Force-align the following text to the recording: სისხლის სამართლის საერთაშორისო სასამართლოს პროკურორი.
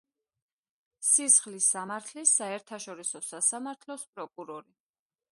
სისხლის 1.09 1.67
სამართლის 1.73 2.33
საერთაშორისო 2.39 3.21
სასამართლოს 3.27 4.07
პროკურორი. 4.15 4.75